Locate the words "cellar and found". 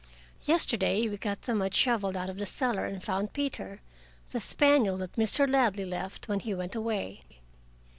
2.47-3.33